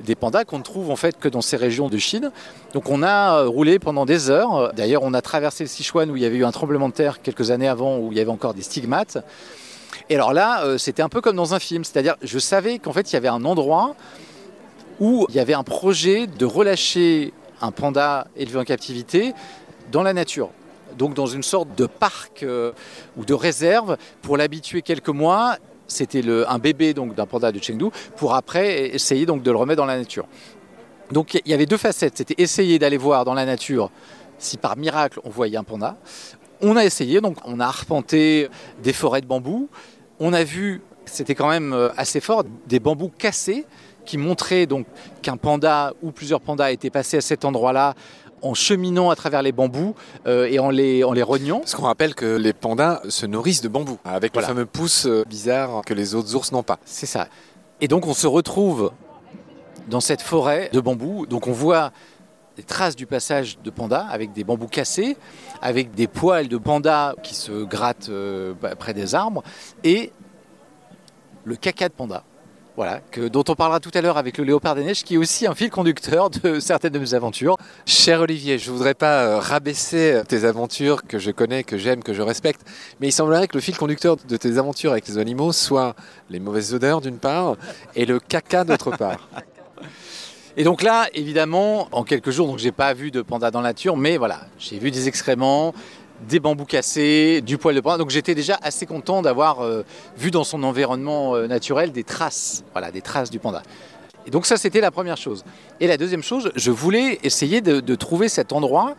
des 0.00 0.16
pandas 0.16 0.44
qu'on 0.44 0.58
ne 0.58 0.62
trouve 0.62 0.90
en 0.90 0.96
fait 0.96 1.18
que 1.18 1.26
dans 1.30 1.40
ces 1.40 1.56
régions 1.56 1.88
de 1.88 1.96
Chine. 1.96 2.30
Donc 2.74 2.90
on 2.90 3.02
a 3.02 3.38
euh, 3.38 3.48
roulé 3.48 3.78
pendant 3.78 4.04
des 4.04 4.28
heures. 4.28 4.74
D'ailleurs, 4.74 5.02
on 5.02 5.14
a 5.14 5.22
traversé 5.22 5.64
le 5.64 5.68
Sichuan 5.68 6.10
où 6.10 6.16
il 6.16 6.22
y 6.22 6.26
avait 6.26 6.36
eu 6.36 6.44
un 6.44 6.52
tremblement 6.52 6.90
de 6.90 6.94
terre 6.94 7.22
quelques 7.22 7.50
années 7.50 7.68
avant 7.68 7.96
où 7.96 8.12
il 8.12 8.18
y 8.18 8.20
avait 8.20 8.30
encore 8.30 8.52
des 8.52 8.60
stigmates. 8.60 9.16
Et 10.10 10.16
alors 10.16 10.34
là, 10.34 10.62
euh, 10.64 10.76
c'était 10.76 11.00
un 11.00 11.08
peu 11.08 11.22
comme 11.22 11.36
dans 11.36 11.54
un 11.54 11.58
film, 11.58 11.84
c'est-à-dire 11.84 12.16
je 12.20 12.38
savais 12.38 12.78
qu'en 12.78 12.92
fait 12.92 13.10
il 13.12 13.14
y 13.14 13.16
avait 13.16 13.28
un 13.28 13.46
endroit 13.46 13.96
où 15.00 15.24
il 15.30 15.36
y 15.36 15.40
avait 15.40 15.54
un 15.54 15.64
projet 15.64 16.26
de 16.26 16.44
relâcher 16.44 17.32
un 17.62 17.70
panda 17.70 18.26
élevé 18.36 18.58
en 18.58 18.64
captivité 18.64 19.32
dans 19.90 20.02
la 20.02 20.12
nature. 20.12 20.50
Donc 20.98 21.14
dans 21.14 21.26
une 21.26 21.42
sorte 21.42 21.76
de 21.76 21.86
parc 21.86 22.42
euh, 22.42 22.72
ou 23.16 23.24
de 23.24 23.34
réserve 23.34 23.96
pour 24.22 24.36
l'habituer 24.36 24.82
quelques 24.82 25.08
mois. 25.08 25.56
C'était 25.86 26.22
un 26.48 26.58
bébé 26.58 26.94
donc 26.94 27.14
d'un 27.14 27.26
panda 27.26 27.52
de 27.52 27.62
Chengdu 27.62 27.86
pour 28.16 28.34
après 28.34 28.94
essayer 28.94 29.26
donc 29.26 29.42
de 29.42 29.50
le 29.50 29.56
remettre 29.56 29.76
dans 29.76 29.86
la 29.86 29.98
nature. 29.98 30.26
Donc 31.12 31.34
il 31.34 31.50
y 31.50 31.52
avait 31.52 31.66
deux 31.66 31.76
facettes. 31.76 32.16
C'était 32.16 32.42
essayer 32.42 32.78
d'aller 32.78 32.96
voir 32.96 33.24
dans 33.24 33.34
la 33.34 33.44
nature 33.44 33.90
si 34.38 34.56
par 34.56 34.76
miracle 34.76 35.20
on 35.24 35.30
voyait 35.30 35.58
un 35.58 35.64
panda. 35.64 35.96
On 36.60 36.76
a 36.76 36.84
essayé, 36.84 37.20
donc 37.20 37.36
on 37.44 37.60
a 37.60 37.66
arpenté 37.66 38.48
des 38.82 38.92
forêts 38.92 39.20
de 39.20 39.26
bambous. 39.26 39.68
On 40.18 40.32
a 40.32 40.44
vu, 40.44 40.80
c'était 41.04 41.34
quand 41.34 41.48
même 41.48 41.72
euh, 41.72 41.90
assez 41.96 42.20
fort, 42.20 42.44
des 42.66 42.80
bambous 42.80 43.12
cassés 43.18 43.66
qui 44.04 44.18
montraient 44.18 44.66
donc 44.66 44.86
qu'un 45.22 45.36
panda 45.36 45.92
ou 46.02 46.10
plusieurs 46.10 46.40
pandas 46.40 46.70
étaient 46.70 46.90
passés 46.90 47.16
à 47.18 47.20
cet 47.20 47.44
endroit-là 47.44 47.94
en 48.42 48.54
cheminant 48.54 49.10
à 49.10 49.16
travers 49.16 49.42
les 49.42 49.52
bambous 49.52 49.94
euh, 50.26 50.46
et 50.46 50.58
en 50.58 50.70
les, 50.70 51.04
en 51.04 51.12
les 51.12 51.22
rognant. 51.22 51.60
Parce 51.60 51.74
qu'on 51.74 51.84
rappelle 51.84 52.14
que 52.14 52.36
les 52.36 52.52
pandas 52.52 53.00
se 53.08 53.26
nourrissent 53.26 53.62
de 53.62 53.68
bambous, 53.68 53.98
avec 54.04 54.34
le 54.36 54.42
fameux 54.42 54.66
pouce 54.66 55.06
euh, 55.06 55.24
bizarre 55.28 55.82
que 55.84 55.94
les 55.94 56.14
autres 56.14 56.34
ours 56.34 56.52
n'ont 56.52 56.62
pas. 56.62 56.78
C'est 56.84 57.06
ça. 57.06 57.28
Et 57.80 57.88
donc 57.88 58.06
on 58.06 58.14
se 58.14 58.26
retrouve 58.26 58.92
dans 59.88 60.00
cette 60.00 60.22
forêt 60.22 60.70
de 60.72 60.80
bambous. 60.80 61.26
Donc 61.26 61.46
on 61.46 61.52
voit 61.52 61.92
des 62.56 62.62
traces 62.62 62.96
du 62.96 63.06
passage 63.06 63.58
de 63.58 63.70
pandas 63.70 64.06
avec 64.10 64.32
des 64.32 64.44
bambous 64.44 64.68
cassés, 64.68 65.16
avec 65.60 65.94
des 65.94 66.06
poils 66.06 66.48
de 66.48 66.56
pandas 66.56 67.14
qui 67.22 67.34
se 67.34 67.64
grattent 67.64 68.10
euh, 68.10 68.54
bah, 68.60 68.76
près 68.76 68.94
des 68.94 69.14
arbres, 69.14 69.42
et 69.82 70.12
le 71.44 71.56
caca 71.56 71.88
de 71.88 71.94
panda. 71.94 72.24
Voilà, 72.76 73.00
que, 73.12 73.28
dont 73.28 73.44
on 73.46 73.54
parlera 73.54 73.78
tout 73.78 73.92
à 73.94 74.00
l'heure 74.00 74.18
avec 74.18 74.36
le 74.36 74.42
léopard 74.42 74.74
des 74.74 74.82
neiges, 74.82 75.04
qui 75.04 75.14
est 75.14 75.16
aussi 75.16 75.46
un 75.46 75.54
fil 75.54 75.70
conducteur 75.70 76.28
de 76.28 76.58
certaines 76.60 76.92
de 76.92 76.98
mes 76.98 77.14
aventures. 77.14 77.56
Cher 77.86 78.20
Olivier, 78.20 78.58
je 78.58 78.68
ne 78.68 78.76
voudrais 78.76 78.94
pas 78.94 79.22
euh, 79.22 79.38
rabaisser 79.38 80.22
tes 80.26 80.44
aventures 80.44 81.04
que 81.06 81.20
je 81.20 81.30
connais, 81.30 81.62
que 81.62 81.78
j'aime, 81.78 82.02
que 82.02 82.12
je 82.12 82.22
respecte, 82.22 82.62
mais 82.98 83.08
il 83.08 83.12
semblerait 83.12 83.46
que 83.46 83.54
le 83.54 83.60
fil 83.60 83.76
conducteur 83.76 84.16
de 84.16 84.36
tes 84.36 84.58
aventures 84.58 84.90
avec 84.90 85.06
les 85.06 85.18
animaux 85.18 85.52
soit 85.52 85.94
les 86.30 86.40
mauvaises 86.40 86.74
odeurs 86.74 87.00
d'une 87.00 87.18
part 87.18 87.56
et 87.94 88.06
le 88.06 88.18
caca 88.18 88.64
d'autre 88.64 88.90
part. 88.90 89.28
Et 90.56 90.62
donc 90.62 90.82
là, 90.82 91.08
évidemment, 91.14 91.88
en 91.90 92.04
quelques 92.04 92.30
jours, 92.30 92.46
donc 92.46 92.58
j'ai 92.58 92.70
pas 92.70 92.94
vu 92.94 93.10
de 93.10 93.22
panda 93.22 93.50
dans 93.50 93.60
la 93.60 93.70
nature, 93.70 93.96
mais 93.96 94.18
voilà, 94.18 94.42
j'ai 94.56 94.78
vu 94.78 94.92
des 94.92 95.08
excréments, 95.08 95.74
des 96.28 96.40
bambous 96.40 96.64
cassés, 96.64 97.40
du 97.40 97.58
poil 97.58 97.74
de 97.74 97.80
panda. 97.80 97.98
Donc 97.98 98.10
j'étais 98.10 98.34
déjà 98.34 98.58
assez 98.62 98.86
content 98.86 99.22
d'avoir 99.22 99.60
euh, 99.60 99.84
vu 100.16 100.30
dans 100.30 100.44
son 100.44 100.62
environnement 100.62 101.34
euh, 101.34 101.46
naturel 101.46 101.92
des 101.92 102.04
traces, 102.04 102.64
voilà, 102.72 102.90
des 102.90 103.02
traces 103.02 103.30
du 103.30 103.38
panda. 103.38 103.62
Et 104.26 104.30
donc 104.30 104.46
ça, 104.46 104.56
c'était 104.56 104.80
la 104.80 104.90
première 104.90 105.16
chose. 105.16 105.44
Et 105.80 105.86
la 105.86 105.96
deuxième 105.96 106.22
chose, 106.22 106.50
je 106.54 106.70
voulais 106.70 107.18
essayer 107.22 107.60
de, 107.60 107.94
trouver 107.94 108.28
cet 108.28 108.52
endroit 108.52 108.94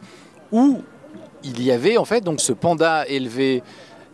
où 0.51 0.81
il 1.43 1.63
y 1.63 1.71
avait 1.71 1.97
en 1.97 2.05
fait 2.05 2.21
donc 2.21 2.39
ce 2.39 2.53
panda 2.53 3.07
élevé 3.07 3.63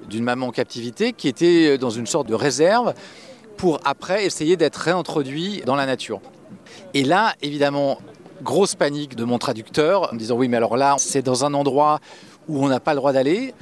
d'une 0.09 0.23
maman 0.23 0.47
en 0.47 0.51
captivité 0.51 1.13
qui 1.13 1.27
était 1.27 1.77
dans 1.77 1.89
une 1.89 2.07
sorte 2.07 2.27
de 2.27 2.33
réserve 2.33 2.93
pour 3.57 3.79
après 3.83 4.25
essayer 4.25 4.57
d'être 4.57 4.77
réintroduit 4.77 5.61
dans 5.65 5.75
la 5.75 5.85
nature. 5.85 6.21
Et 6.93 7.03
là, 7.03 7.35
évidemment, 7.41 7.99
grosse 8.41 8.75
panique 8.75 9.15
de 9.15 9.23
mon 9.23 9.37
traducteur, 9.37 10.11
en 10.11 10.13
me 10.13 10.19
disant 10.19 10.35
oui, 10.35 10.47
mais 10.47 10.57
alors 10.57 10.77
là, 10.77 10.95
c'est 10.97 11.21
dans 11.21 11.45
un 11.45 11.53
endroit 11.53 11.99
où 12.47 12.63
on 12.63 12.67
n'a 12.67 12.79
pas 12.79 12.93
le 12.93 12.97
droit 12.97 13.13
d'aller. 13.13 13.53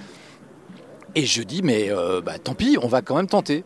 Et 1.16 1.26
je 1.26 1.42
dis, 1.42 1.62
mais 1.62 1.90
euh, 1.90 2.22
bah, 2.22 2.38
tant 2.38 2.54
pis, 2.54 2.78
on 2.82 2.88
va 2.88 3.02
quand 3.02 3.16
même 3.16 3.28
tenter. 3.28 3.64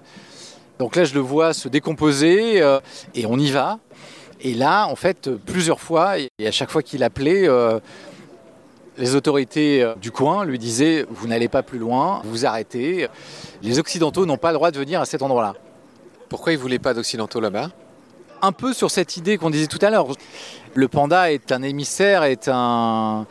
Donc 0.79 0.95
là, 0.95 1.03
je 1.03 1.13
le 1.13 1.19
vois 1.19 1.53
se 1.53 1.67
décomposer 1.67 2.61
euh, 2.61 2.79
et 3.15 3.25
on 3.25 3.37
y 3.37 3.51
va. 3.51 3.79
Et 4.41 4.53
là, 4.53 4.87
en 4.87 4.95
fait, 4.95 5.29
plusieurs 5.29 5.79
fois, 5.79 6.17
et 6.19 6.29
à 6.45 6.51
chaque 6.51 6.69
fois 6.69 6.81
qu'il 6.81 7.03
appelait, 7.03 7.47
euh, 7.47 7.79
les 8.97 9.15
autorités 9.15 9.91
du 10.01 10.11
coin 10.11 10.45
lui 10.45 10.59
disaient, 10.59 11.05
vous 11.09 11.27
n'allez 11.27 11.47
pas 11.47 11.63
plus 11.63 11.79
loin, 11.79 12.21
vous 12.25 12.45
arrêtez. 12.45 13.07
Les 13.61 13.79
Occidentaux 13.79 14.25
n'ont 14.25 14.37
pas 14.37 14.51
le 14.51 14.55
droit 14.55 14.71
de 14.71 14.77
venir 14.77 15.01
à 15.01 15.05
cet 15.05 15.21
endroit-là. 15.21 15.55
Pourquoi 16.29 16.51
ils 16.51 16.57
ne 16.57 16.61
voulaient 16.61 16.79
pas 16.79 16.93
d'Occidentaux 16.93 17.39
là-bas? 17.39 17.69
Un 18.43 18.51
peu 18.51 18.73
sur 18.73 18.91
cette 18.91 19.15
idée 19.15 19.37
qu'on 19.37 19.49
disait 19.49 19.67
tout 19.67 19.79
à 19.81 19.89
l'heure. 19.89 20.07
Le 20.75 20.87
panda 20.89 21.31
est 21.31 21.53
un 21.53 21.63
émissaire, 21.63 22.23
est 22.23 22.49
un, 22.49 23.25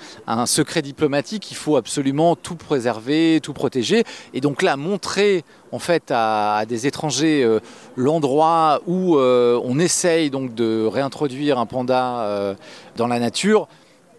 secret 0.46 0.80
diplomatique. 0.80 1.50
Il 1.50 1.56
faut 1.56 1.76
absolument 1.76 2.34
tout 2.34 2.56
préserver, 2.56 3.40
tout 3.42 3.52
protéger. 3.52 4.04
Et 4.32 4.40
donc 4.40 4.62
là, 4.62 4.76
montrer 4.76 5.44
en 5.70 5.78
fait 5.78 6.04
à, 6.10 6.64
des 6.66 6.86
étrangers 6.86 7.42
euh, 7.44 7.60
l'endroit 7.96 8.80
où 8.86 9.16
euh, 9.16 9.60
on 9.64 9.78
essaye 9.78 10.30
donc 10.30 10.54
de 10.54 10.86
réintroduire 10.86 11.58
un 11.58 11.66
panda 11.66 12.20
euh, 12.20 12.54
dans 12.96 13.06
la 13.06 13.18
nature, 13.18 13.68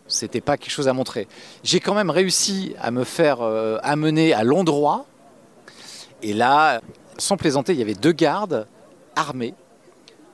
c'était 0.07 0.41
pas 0.41 0.57
quelque 0.57 0.71
chose 0.71 0.87
à 0.87 0.93
montrer. 0.93 1.27
J'ai 1.63 1.79
quand 1.79 1.95
même 1.95 2.11
réussi 2.11 2.75
à 2.79 2.91
me 2.91 3.03
faire 3.03 3.41
amener 3.81 4.33
à 4.33 4.43
l'endroit. 4.43 5.05
Et 6.21 6.33
là, 6.33 6.81
sans 7.17 7.35
plaisanter, 7.35 7.73
il 7.73 7.79
y 7.79 7.81
avait 7.81 7.95
deux 7.95 8.11
gardes 8.11 8.67
armés 9.15 9.55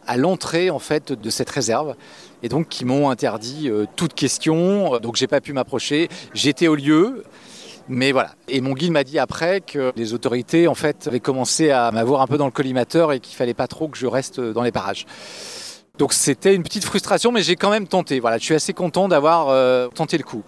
à 0.10 0.18
l'entrée 0.18 0.72
en 0.72 0.80
fait 0.80 1.14
de 1.14 1.30
cette 1.30 1.52
réserve 1.52 1.96
et 2.42 2.50
donc 2.50 2.68
qui 2.68 2.84
m'ont 2.84 3.12
interdit 3.12 3.70
euh, 3.70 3.86
toute 3.96 4.16
question. 4.16 4.98
Donc 4.98 5.16
j'ai 5.16 5.28
pas 5.28 5.40
pu 5.40 5.54
m'approcher. 5.54 6.10
J'étais 6.34 6.68
au 6.68 6.76
lieu. 6.76 7.24
Mais 7.88 8.12
voilà. 8.12 8.32
Et 8.48 8.62
mon 8.62 8.74
guide 8.74 8.92
m'a 8.92 9.04
dit 9.04 9.20
après 9.20 9.62
que 9.62 9.92
les 9.96 10.14
autorités 10.14 10.68
en 10.68 10.76
fait 10.76 11.08
avaient 11.08 11.20
commencé 11.20 11.72
à 11.72 11.92
m'avoir 11.92 12.22
un 12.22 12.28
peu 12.28 12.38
dans 12.38 12.46
le 12.46 12.52
collimateur 12.52 13.12
et 13.14 13.20
qu'il 13.20 13.36
fallait 13.36 13.54
pas 13.54 13.68
trop 13.68 13.88
que 13.88 13.98
je 13.98 14.08
reste 14.08 14.40
dans 14.40 14.64
les 14.64 14.72
parages. 14.72 15.06
Donc 15.98 16.14
c'était 16.14 16.56
une 16.56 16.64
petite 16.64 16.86
frustration, 16.86 17.32
mais 17.32 17.44
j'ai 17.44 17.56
quand 17.56 17.70
même 17.70 17.88
tenté. 17.88 18.20
Voilà, 18.20 18.38
je 18.38 18.44
suis 18.44 18.56
assez 18.56 18.74
content 18.74 19.08
d'avoir 19.08 19.50
euh, 19.50 19.90
tenté 19.90 20.18
le 20.18 20.24
coup. 20.24 20.44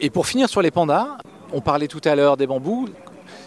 Et 0.00 0.10
pour 0.10 0.26
finir 0.26 0.48
sur 0.48 0.62
les 0.62 0.70
pandas, 0.70 1.18
on 1.52 1.60
parlait 1.60 1.88
tout 1.88 2.00
à 2.04 2.14
l'heure 2.16 2.36
des 2.36 2.46
bambous. 2.46 2.88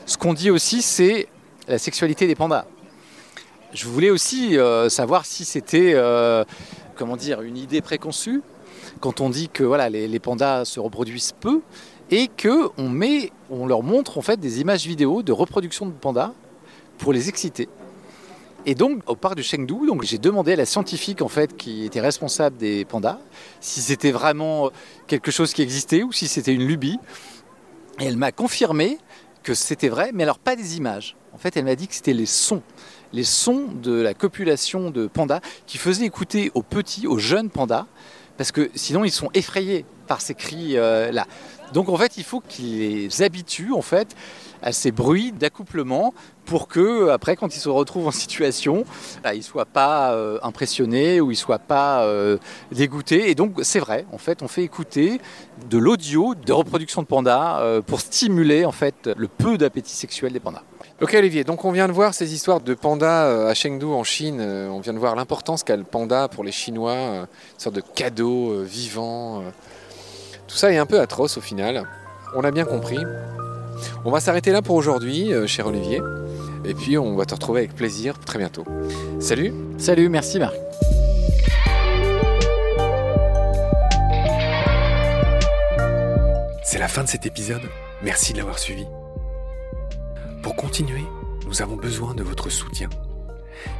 Ce 0.05 0.17
qu'on 0.17 0.33
dit 0.33 0.49
aussi, 0.49 0.81
c'est 0.81 1.27
la 1.67 1.77
sexualité 1.77 2.27
des 2.27 2.35
pandas. 2.35 2.65
Je 3.73 3.87
voulais 3.87 4.09
aussi 4.09 4.57
euh, 4.57 4.89
savoir 4.89 5.25
si 5.25 5.45
c'était 5.45 5.93
euh, 5.95 6.43
une 6.99 7.57
idée 7.57 7.81
préconçue 7.81 8.41
quand 8.99 9.21
on 9.21 9.29
dit 9.29 9.47
que 9.47 9.63
voilà, 9.63 9.89
les, 9.89 10.19
pandas 10.19 10.65
se 10.65 10.79
reproduisent 10.79 11.33
peu 11.39 11.61
et 12.09 12.27
qu'on 12.27 12.89
met, 12.89 13.31
on 13.49 13.65
leur 13.65 13.81
montre 13.81 14.17
en 14.17 14.21
fait 14.21 14.39
des 14.39 14.59
images 14.59 14.85
vidéo 14.85 15.23
de 15.23 15.31
reproduction 15.31 15.85
de 15.85 15.91
pandas 15.91 16.33
pour 16.97 17.13
les 17.13 17.29
exciter. 17.29 17.69
Et 18.65 18.75
donc, 18.75 19.01
au 19.07 19.15
parc 19.15 19.35
du 19.35 19.43
Chengdu, 19.43 19.75
j'ai 20.03 20.19
demandé 20.19 20.53
à 20.53 20.55
la 20.57 20.65
scientifique 20.65 21.21
en 21.21 21.29
fait 21.29 21.55
qui 21.55 21.85
était 21.85 22.01
responsable 22.01 22.57
des 22.57 22.85
pandas 22.85 23.19
si 23.61 23.81
c'était 23.81 24.11
vraiment 24.11 24.69
quelque 25.07 25.31
chose 25.31 25.53
qui 25.53 25.61
existait 25.61 26.03
ou 26.03 26.11
si 26.11 26.27
c'était 26.27 26.53
une 26.53 26.67
lubie. 26.67 26.99
Et 27.99 28.05
elle 28.05 28.17
m'a 28.17 28.31
confirmé 28.31 28.99
que 29.43 29.53
c'était 29.53 29.89
vrai, 29.89 30.11
mais 30.13 30.23
alors 30.23 30.39
pas 30.39 30.55
des 30.55 30.77
images. 30.77 31.15
En 31.33 31.37
fait, 31.37 31.57
elle 31.57 31.65
m'a 31.65 31.75
dit 31.75 31.87
que 31.87 31.95
c'était 31.95 32.13
les 32.13 32.25
sons 32.25 32.61
les 33.13 33.23
sons 33.23 33.67
de 33.67 33.93
la 33.93 34.13
copulation 34.13 34.89
de 34.89 35.07
pandas 35.07 35.41
qui 35.67 35.77
faisaient 35.77 36.05
écouter 36.05 36.51
aux 36.53 36.63
petits, 36.63 37.07
aux 37.07 37.17
jeunes 37.17 37.49
pandas, 37.49 37.87
parce 38.37 38.51
que 38.51 38.69
sinon 38.75 39.03
ils 39.03 39.11
sont 39.11 39.29
effrayés 39.33 39.85
par 40.11 40.19
ces 40.19 40.35
cris 40.35 40.75
euh, 40.75 41.09
là. 41.09 41.25
Donc 41.71 41.87
en 41.87 41.95
fait, 41.95 42.17
il 42.17 42.25
faut 42.25 42.41
qu'ils 42.41 42.79
les 42.79 43.21
habituent 43.21 43.71
en 43.71 43.81
fait 43.81 44.13
à 44.61 44.73
ces 44.73 44.91
bruits 44.91 45.31
d'accouplement 45.31 46.13
pour 46.43 46.67
que 46.67 47.07
après 47.11 47.37
quand 47.37 47.55
ils 47.55 47.61
se 47.61 47.69
retrouvent 47.69 48.07
en 48.07 48.11
situation, 48.25 48.83
bah, 49.23 49.33
ils 49.33 49.37
ne 49.37 49.43
soient 49.43 49.63
pas 49.63 50.11
euh, 50.11 50.37
impressionnés 50.43 51.21
ou 51.21 51.31
ils 51.31 51.35
ne 51.35 51.39
soient 51.39 51.59
pas 51.59 52.03
euh, 52.03 52.37
dégoûtés. 52.73 53.29
Et 53.29 53.35
donc 53.35 53.61
c'est 53.63 53.79
vrai, 53.79 54.05
en 54.11 54.17
fait, 54.17 54.41
on 54.41 54.49
fait 54.49 54.63
écouter 54.63 55.21
de 55.69 55.77
l'audio 55.77 56.35
de 56.35 56.51
reproduction 56.51 57.01
de 57.03 57.07
pandas 57.07 57.81
pour 57.87 58.01
stimuler 58.01 58.65
en 58.65 58.73
fait 58.73 59.09
le 59.15 59.29
peu 59.29 59.57
d'appétit 59.57 59.95
sexuel 59.95 60.33
des 60.33 60.41
pandas. 60.41 60.63
Ok 61.01 61.15
Olivier, 61.15 61.43
donc 61.43 61.65
on 61.65 61.71
vient 61.71 61.87
de 61.87 61.93
voir 61.93 62.13
ces 62.13 62.31
histoires 62.31 62.61
de 62.61 62.75
pandas 62.75 63.25
euh, 63.25 63.49
à 63.49 63.55
Chengdu 63.55 63.87
en 63.87 64.03
Chine, 64.03 64.37
euh, 64.39 64.69
on 64.69 64.81
vient 64.81 64.93
de 64.93 64.99
voir 64.99 65.15
l'importance 65.15 65.63
qu'a 65.63 65.75
le 65.75 65.83
panda 65.83 66.27
pour 66.27 66.43
les 66.43 66.51
Chinois, 66.51 66.91
euh, 66.91 67.21
une 67.21 67.59
sorte 67.59 67.75
de 67.75 67.81
cadeau 67.81 68.61
vivant. 68.61 69.41
Tout 70.51 70.57
ça 70.57 70.69
est 70.73 70.77
un 70.77 70.85
peu 70.85 70.99
atroce 70.99 71.37
au 71.37 71.41
final, 71.41 71.87
on 72.35 72.43
a 72.43 72.51
bien 72.51 72.65
compris. 72.65 72.99
On 74.03 74.11
va 74.11 74.19
s'arrêter 74.19 74.51
là 74.51 74.61
pour 74.61 74.75
aujourd'hui, 74.75 75.31
cher 75.47 75.65
Olivier. 75.65 76.01
Et 76.65 76.73
puis 76.73 76.97
on 76.97 77.15
va 77.15 77.25
te 77.25 77.33
retrouver 77.33 77.61
avec 77.61 77.73
plaisir 77.73 78.19
très 78.19 78.37
bientôt. 78.37 78.65
Salut 79.21 79.53
Salut, 79.77 80.09
merci 80.09 80.39
Marc. 80.39 80.53
C'est 86.65 86.79
la 86.79 86.89
fin 86.89 87.03
de 87.03 87.07
cet 87.07 87.25
épisode. 87.25 87.61
Merci 88.03 88.33
de 88.33 88.39
l'avoir 88.39 88.59
suivi. 88.59 88.85
Pour 90.43 90.57
continuer, 90.57 91.05
nous 91.47 91.61
avons 91.61 91.77
besoin 91.77 92.13
de 92.13 92.23
votre 92.23 92.49
soutien. 92.49 92.89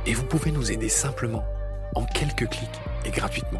Et 0.06 0.14
vous 0.14 0.24
pouvez 0.24 0.52
nous 0.52 0.72
aider 0.72 0.88
simplement, 0.88 1.44
en 1.96 2.06
quelques 2.06 2.48
clics 2.48 2.82
et 3.06 3.12
gratuitement. 3.12 3.60